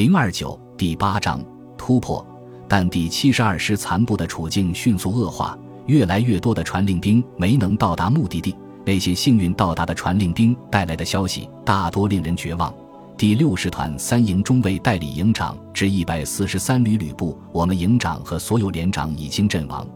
[0.00, 1.44] 零二九第八章
[1.76, 2.26] 突破，
[2.66, 8.56] 但第七十二师残部的处境迅速恶化，越来越多的传令兵没能到达目的地。
[8.86, 12.72] 那些幸运到达的传令兵带来的消息大多令人绝望。
[13.18, 19.86] 第六师团三营中尉代理营长之一百四十三旅旅部，我们营长和所有连长已经阵亡，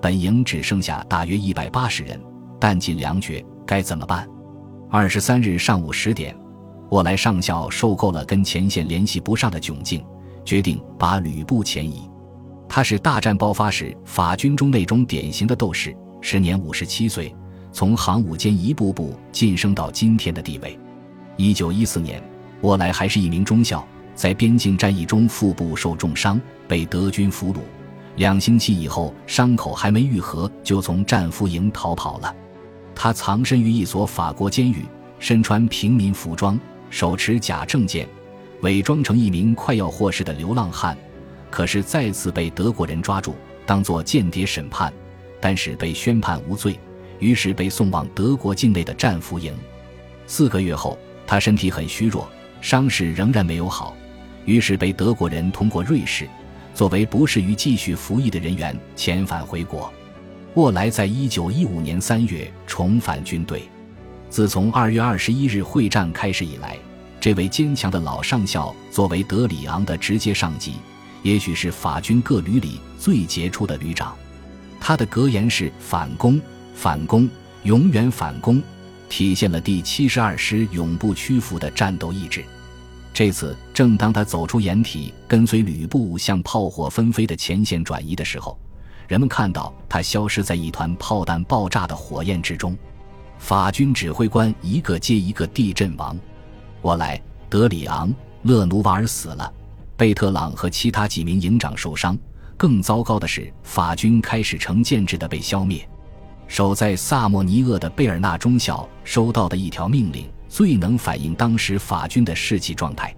[0.00, 2.18] 本营只剩下大约一百八十人，
[2.58, 4.26] 弹尽粮绝，该怎么办？
[4.88, 6.34] 二十三日上午十点。
[6.90, 10.04] 沃莱上校受够了跟前线联系不上的窘境，
[10.44, 12.08] 决定把吕布迁移。
[12.68, 17.34] 他是大战爆发时法军中那种典型的斗士，时年五十七岁，
[17.72, 20.78] 从行伍间一步步晋升到今天的地位。
[21.36, 22.22] 一九一四年，
[22.62, 27.58] 沃莱还是一名中校，在边境战役中腹部受重伤，被德军俘虏。
[28.16, 32.34] 两星期以后，伤口还没愈合，就从战俘营逃跑了。
[32.96, 34.84] 他藏身于一所法国监狱，
[35.20, 36.58] 身穿平民服装。
[36.90, 38.06] 手持假证件，
[38.62, 40.98] 伪装成一名快要获释的流浪汉，
[41.48, 44.92] 可是再次被德国人抓住，当作间谍审判，
[45.40, 46.78] 但是被宣判无罪，
[47.20, 49.54] 于是被送往德国境内的战俘营。
[50.26, 52.28] 四个月后，他身体很虚弱，
[52.60, 53.96] 伤势仍然没有好，
[54.44, 56.28] 于是被德国人通过瑞士，
[56.74, 59.92] 作为不适于继续服役的人员遣返回国。
[60.54, 63.62] 沃莱在一九一五年三月重返军队。
[64.30, 66.78] 自从二月二十一日会战开始以来，
[67.20, 70.74] 这位坚强的老上校作为德里昂的直接上级，
[71.24, 74.16] 也许是法军各旅里最杰出的旅长。
[74.78, 76.40] 他的格言是“反攻，
[76.74, 77.28] 反攻，
[77.64, 78.62] 永远反攻”，
[79.10, 82.44] 体现了第七十二师永不屈服的战斗意志。
[83.12, 88.56] 这次，正当他走出掩体，跟随吕布向炮火纷飞的前线转移的时候，
[89.08, 92.78] 人们看到他消失在一团炮弹爆炸的火焰之中。
[93.40, 96.16] 法军指挥官一个接一个地阵亡，
[96.82, 99.52] 我来、德里昂、勒努瓦尔死了，
[99.96, 102.16] 贝特朗和其他几名营长受伤。
[102.56, 105.88] 更糟糕的是，法军开始成建制的被消灭。
[106.46, 113.12] 守在萨莫尼厄的贝尔纳中校收到的一条命令，最能反映当时法军的士气状态。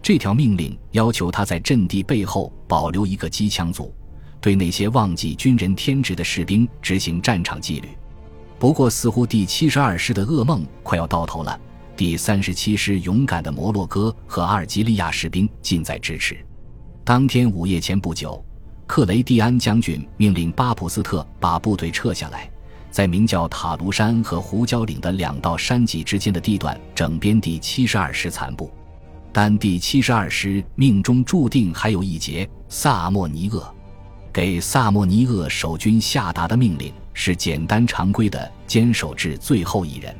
[0.00, 3.94] 这条命令要求他在阵地背后保留一个机枪组，
[4.40, 7.88] 对那些忘记军人天职的士兵执行战场纪律。
[8.58, 11.60] 不过，似乎第七十二师的噩梦快要到头了。
[11.96, 16.36] 第三十七师勇敢的摩洛哥和阿尔及利亚士兵近在咫尺。
[17.04, 18.44] 当天午夜前不久，
[18.86, 22.50] 克雷蒂安将军命令巴普斯特把部队撤下来，
[22.90, 28.70] 在名叫塔卢山和胡椒岭的两道山脊之间的地段整编第七十二师残部。
[29.32, 33.72] 但第七十二师命中注定还有一节萨莫尼厄。
[34.32, 40.14] 给萨莫尼厄守军下达的命令是简单常规的，坚守至最后一人。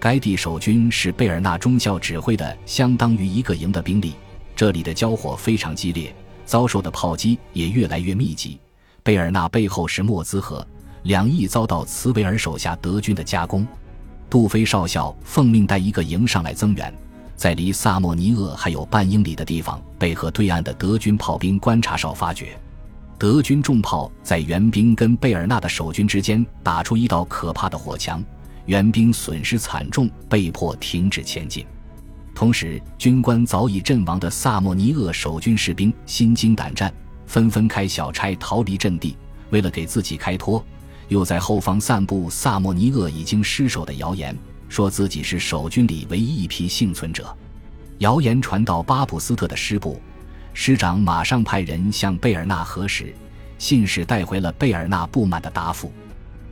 [0.00, 4.14] 该地守军是贝尔纳中校指挥的，相当于一个营的兵力。
[4.56, 6.12] 这里的交火非常激烈，
[6.44, 8.58] 遭受的炮击也越来越密集。
[9.04, 10.66] 贝尔纳背后是莫兹河，
[11.04, 13.64] 两翼遭到茨维尔手下德军的夹攻。
[14.28, 16.92] 杜飞少校奉命带一个营上来增援，
[17.36, 22.58] 在离萨莫尼厄还有半英里的地方，被河对岸的德军炮兵观察哨发觉。
[23.18, 28.22] 德军重炮在援兵跟贝尔纳的守军之间打出一道可怕的火墙，
[28.66, 31.64] 援兵损失惨重，被迫停止前进。
[32.34, 36.92] 同时，军官早已阵亡的萨莫尼厄守军士兵心惊胆战，
[37.26, 39.16] 纷纷开小差逃离阵地。
[39.50, 40.62] 为了给自己开脱，
[41.08, 44.36] 又在后方散布萨莫尼厄已经失守的谣言，
[44.68, 47.34] 说自己是守军里唯一一批幸存者。
[47.98, 50.00] 谣言传到巴普斯特的师部。
[50.56, 53.12] 师长马上派人向贝尔纳核实，
[53.58, 55.92] 信使带回了贝尔纳不满的答复。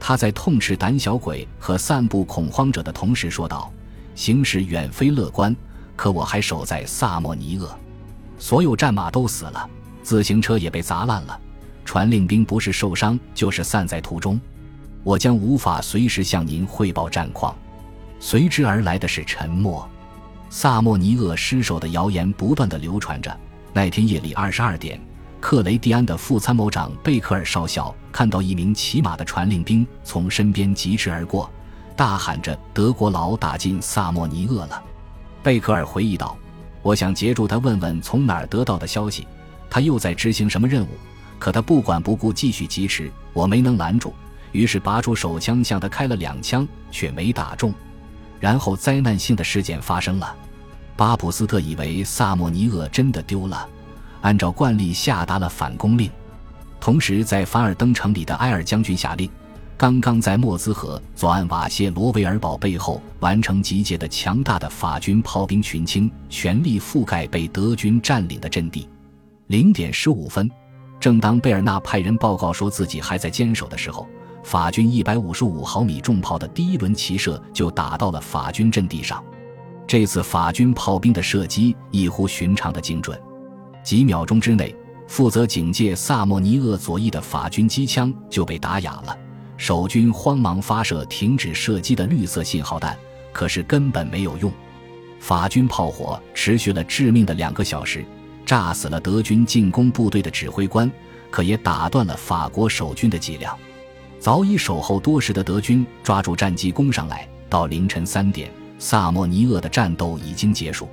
[0.00, 3.70] 他在痛斥胆小鬼和散布恐慌者的同时说道
[4.16, 5.54] ：“形势远非乐观，
[5.94, 7.78] 可我还守在萨莫尼厄，
[8.38, 9.68] 所有战马都死了，
[10.02, 11.38] 自行车也被砸烂了，
[11.84, 14.40] 传令兵不是受伤就是散在途中，
[15.04, 17.54] 我将无法随时向您汇报战况。”
[18.18, 19.86] 随之而来的是沉默。
[20.48, 23.38] 萨莫尼厄失守的谣言不断的流传着。
[23.72, 25.00] 那天夜里二十二点，
[25.40, 31.48] 克雷蒂安的副参谋长贝克尔少校看到一名骑马的传令兵从身边疾驰而过，
[31.94, 34.82] 大喊着：“德国佬打进萨莫尼厄了！”
[35.42, 36.36] 贝克尔回忆道
[36.82, 39.26] ：“我想截住他，问问从哪儿得到的消息，
[39.70, 40.88] 他又在执行什么任务。
[41.38, 44.12] 可他不管不顾，继续疾驰，我没能拦住，
[44.50, 47.72] 于是拔出手枪向他开了两枪，却没打中。
[48.40, 50.36] 然后灾难性的事件发生了。”
[51.00, 53.66] 巴普斯特以为萨莫尼厄真的丢了，
[54.20, 56.10] 按照惯例下达了反攻令。
[56.78, 59.26] 同时，在凡尔登城里的埃尔将军下令，
[59.78, 68.86] 刚刚在莫兹河左岸瓦谢罗维尔堡背后完成集结的强大的法军炮兵群青，全力覆盖被德军占领的阵地。
[69.46, 70.50] 零点十五分，
[71.00, 74.06] 正当贝尔纳派人报告说自己还在坚守的时候，
[74.44, 79.24] 法军一百五十五毫米重炮的第一轮齐射就打到了法军阵地上。
[79.90, 83.20] 这次法军炮兵的射击异乎寻常的精准，
[83.82, 84.72] 几秒钟之内。
[85.08, 89.18] 负责警戒萨莫尼厄左翼的法军机枪就被打哑了，
[89.56, 92.96] 守军慌忙发射停止射击的绿色信号弹，
[93.32, 94.52] 可是根本没有用。
[95.18, 98.04] 法军炮火持续了致命的两个小时，
[98.46, 100.88] 炸死了德军进攻部队的指挥官，
[101.32, 103.58] 可也打断了法国守军的脊梁。
[104.20, 108.48] 早已守候多时的德军抓住战机攻上来，到凌晨三点，
[108.80, 110.88] 萨莫尼厄的战斗已经结束。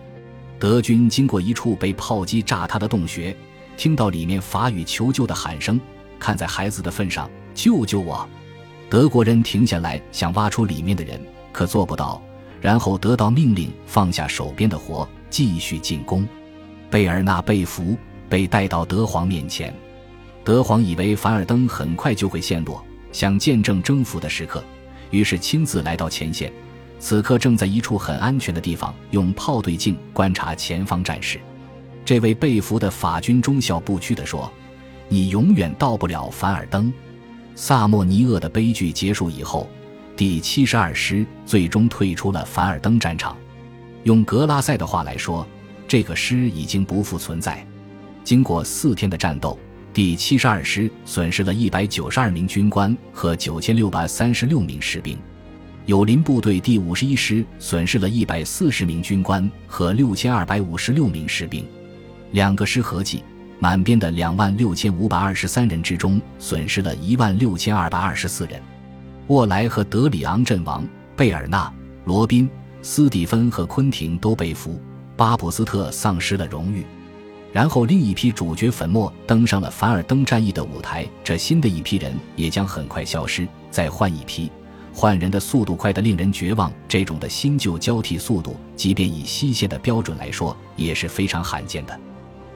[0.59, 3.35] 德军经过一处被炮击炸塌的洞穴。
[3.77, 5.79] 听到里面法语求救的喊声，
[6.19, 8.27] 看在孩子的份上，救救我！
[8.89, 11.21] 德国人停下来想挖出里面的人，
[11.53, 12.21] 可做不到。
[12.59, 16.27] 然后得到命令，放下手边的活，继续进攻。
[16.89, 17.95] 贝尔纳被俘，
[18.27, 19.71] 被带到德皇面前。
[20.43, 24.63] 德皇以为凡尔登很快就会陷落，想见证征服的时刻，
[25.11, 26.51] 于是亲自来到前线。
[26.99, 31.39] 此刻正在一处很安全的地方，用炮对镜观察前方战事。
[32.03, 34.51] 这位被俘的法军中校不屈地说
[35.09, 36.91] ：“你永远到不了凡尔登。”
[37.53, 39.69] 萨莫尼厄的悲剧结束以后，
[40.15, 43.35] 第七十二师最终退出了凡尔登战场。
[44.03, 45.45] 用格拉塞的话来说，
[45.87, 47.65] 这个师已经不复存在。
[48.23, 49.57] 经过四天的战斗，
[49.93, 55.17] 第七十二师损失了一百九十二名军官和九千六百三十六名士兵。
[55.87, 61.65] 友邻部队第五十一师损失了一百四十名军官和六千二百五十六名士兵。
[62.31, 63.23] 两个师合计，
[63.57, 68.61] 满编的两万六千五百二十三人之中，损失了一万六千二百二十四人。
[69.27, 70.85] 沃莱和德里昂阵亡，
[71.15, 71.73] 贝尔纳、
[72.03, 72.49] 罗宾、
[72.81, 74.81] 斯蒂芬和昆廷都被俘，
[75.15, 76.85] 巴普斯特丧失了荣誉。
[77.53, 84.51] 然后另一批主角粉末登上了凡尔登战役的舞台，这新的一批人也将很快消失，再换一批。
[84.99, 91.99] 换人的速度快得令人绝望，这种的新旧交替速度，即便以西线的标准来说，也是非常罕见的。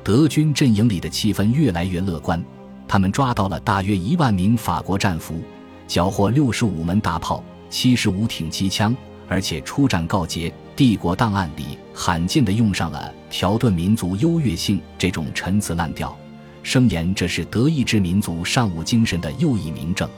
[0.04, 2.44] 德军阵营里的气氛越来越乐观，
[2.88, 5.40] 他们抓到了大约一万名法国战俘，
[5.88, 8.98] 缴获六十五门大炮、七十五挺机枪，
[9.28, 10.52] 而且出战告捷。
[10.76, 16.18] 帝国档案里罕见地用上了“条顿民族优越性”这种陈词滥调，
[16.64, 20.10] 声言这是德意志民族尚武精神的又一明证。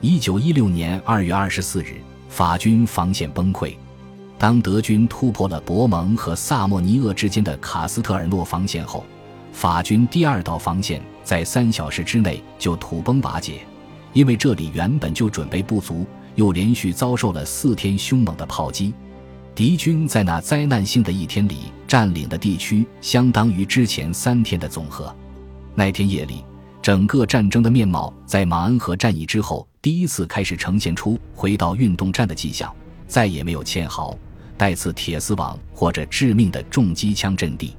[0.00, 3.74] 一九一六年二月二十四日，法军防线崩溃。
[4.38, 9.04] 当德军突破了博蒙和萨莫尼厄之间的卡斯特尔诺防线后，
[9.52, 13.60] 法军第二道防线在三小时之内就土崩瓦解，
[14.12, 16.04] 因为这里原本就准备不足，
[16.34, 18.92] 又连续遭受了四天凶猛的炮击。
[19.54, 25.14] 敌军在那灾难性的一天里占领的地区，相当于之前三天的总和。
[25.74, 26.44] 那天夜里，
[26.84, 32.70] 整个战争的面貌在马恩河战役之后第一次开始呈现出回到运动战的迹象，
[33.08, 34.14] 再也没有堑壕、
[34.58, 37.74] 带刺铁丝网或者致命的重机枪阵地。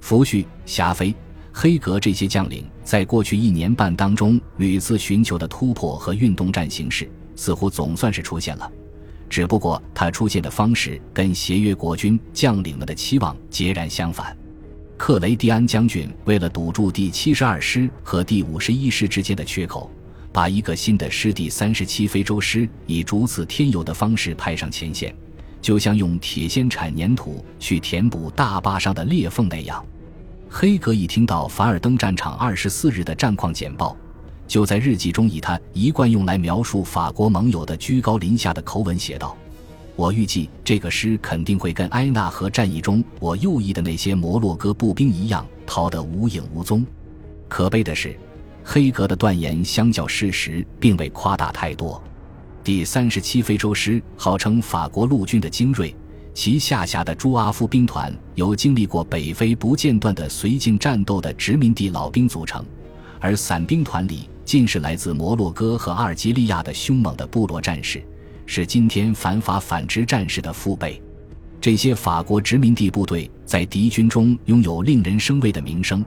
[0.00, 1.14] 福煦、霞飞、
[1.52, 7.06] 黑格这些将领在过去一年半当中屡次寻求的突破和运动战形式，
[7.36, 8.72] 似乎总算是出现了。
[9.28, 14.34] 只不过，他出现的方式跟协约国军将领们的期望截然相反。
[14.98, 19.88] 克雷蒂安将军为了堵住第七十二师和第五十一师之间的缺口，
[20.32, 25.14] 把一个新的师第三十七非洲师以逐次添油的方式派上前线。
[25.62, 29.84] 就像用铁锨铲粘土去填补大坝上的裂缝那样，
[30.48, 33.96] 黑格一听到凡尔登战场二十四日的战况简报，
[34.48, 39.36] 就在日记中以他一贯用来描述法国盟友的居高临下的口吻写道
[39.98, 46.86] ：“我预计这个师肯定会跟埃纳河战役中我右翼的那些摩洛哥步兵一样逃得无影无踪。”
[47.50, 48.16] 可悲的是，
[48.62, 52.00] 黑格的断言相较事实并未夸大太多。
[52.62, 55.92] 第三十七非洲师号称法国陆军的精锐，
[56.32, 62.64] 其下辖的朱阿夫兵团由经历过北非不间断的绥靖战斗的殖民地老兵组成，
[63.18, 68.00] 而散兵团里尽是来自摩洛哥和阿尔及利亚的凶猛的部落战士，
[68.50, 71.00] 是今天反法反殖战士的父辈。
[71.60, 76.02] 这些法国殖民地部队在敌军中拥有令人生畏的名声，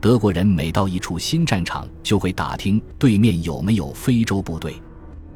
[0.00, 4.74] 德国人每到一处新战场，就会打听对面有没有非洲部队。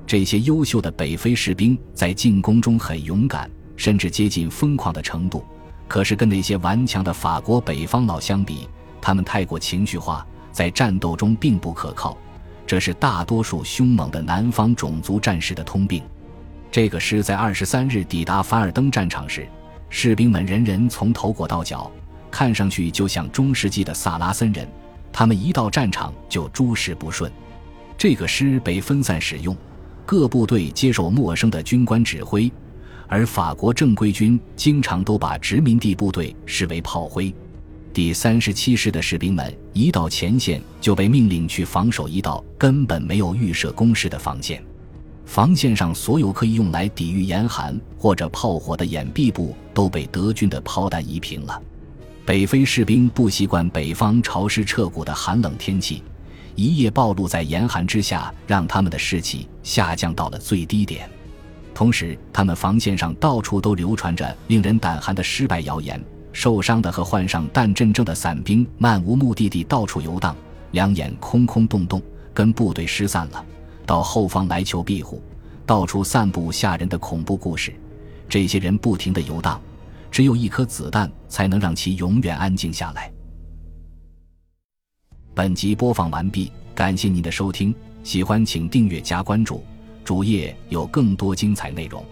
[0.07, 5.45] 这些优秀的北非士兵在进攻中很勇敢，甚至接近疯狂的程度。
[5.87, 8.67] 可是跟那些顽强的法国北方佬相比，
[8.99, 12.17] 他们太过情绪化，在战斗中并不可靠。
[12.67, 16.03] 这是大多数凶猛的南方种族战士的通病。
[16.71, 19.49] 这个师在二十三日抵达凡尔登战场时，
[19.89, 21.91] 士兵们人人从头裹到脚，
[22.31, 24.69] 看上去就像中世纪的萨拉森人。
[25.13, 27.33] 他们一到战场就诸事不顺。
[27.97, 29.57] 这个师被分散使用，
[30.05, 32.53] 各部队接受陌生的军官指挥，
[33.09, 37.35] 而法国正规军经常都把殖民地部队视为炮灰。
[37.95, 44.63] 第三十七师的士兵们一到前线就被命令去防守一道根本没有预设工事的防线，
[45.27, 51.61] 防线上所有可以用来抵御严寒或者炮火的掩蔽部都被德军的炮弹夷平了。
[52.25, 56.03] 北非士兵不习惯北方潮湿彻骨的寒冷天气，
[56.55, 61.09] 一夜暴露在严寒之下，让他们的士气下降到了最低点。
[61.75, 66.03] 同时，他们防线上到处都流传着令人胆寒的失败谣言。
[66.33, 70.37] 受伤的和患上弹震症的散兵漫无目的地到处游荡，
[70.73, 72.01] 两眼空空洞洞，
[72.35, 73.45] 跟部队失散了，
[73.87, 75.23] 到后方来求庇护，
[75.65, 77.73] 到处散布吓人的恐怖故事。
[78.29, 79.61] 这些人不停地游荡，
[80.11, 83.11] 只有一颗子弹才能让其永远安静下来。
[85.33, 89.63] 本集播放完毕，感谢您的收听，喜欢请订阅加关注，
[90.05, 92.05] 主页有更多精彩内容。